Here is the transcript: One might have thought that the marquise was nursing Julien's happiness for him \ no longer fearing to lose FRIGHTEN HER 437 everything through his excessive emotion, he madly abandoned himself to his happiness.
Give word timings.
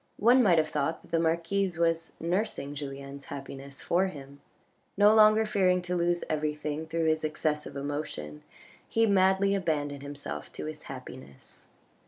One 0.17 0.41
might 0.41 0.57
have 0.57 0.69
thought 0.69 1.03
that 1.03 1.11
the 1.11 1.19
marquise 1.19 1.77
was 1.77 2.13
nursing 2.19 2.73
Julien's 2.73 3.25
happiness 3.25 3.83
for 3.83 4.07
him 4.07 4.41
\ 4.69 4.97
no 4.97 5.13
longer 5.13 5.45
fearing 5.45 5.79
to 5.83 5.95
lose 5.95 6.21
FRIGHTEN 6.21 6.37
HER 6.37 6.41
437 6.41 6.49
everything 6.49 6.89
through 6.89 7.07
his 7.07 7.23
excessive 7.23 7.75
emotion, 7.77 8.43
he 8.89 9.05
madly 9.05 9.53
abandoned 9.53 10.01
himself 10.01 10.51
to 10.53 10.65
his 10.65 10.85
happiness. 10.89 11.67